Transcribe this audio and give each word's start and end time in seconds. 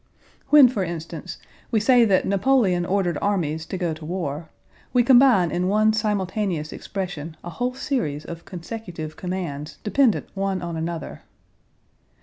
When, 0.47 0.67
for 0.67 0.83
instance, 0.83 1.37
we 1.69 1.79
say 1.79 2.05
that 2.05 2.25
Napoleon 2.25 2.87
ordered 2.87 3.19
armies 3.21 3.67
to 3.67 3.77
go 3.77 3.93
to 3.93 4.03
war, 4.03 4.49
we 4.93 5.03
combine 5.03 5.51
in 5.51 5.67
one 5.67 5.93
simultaneous 5.93 6.73
expression 6.73 7.37
a 7.43 7.51
whole 7.51 7.75
series 7.75 8.25
of 8.25 8.43
consecutive 8.43 9.15
commands 9.15 9.77
dependent 9.83 10.27
one 10.33 10.63
on 10.63 10.75
another. 10.75 11.21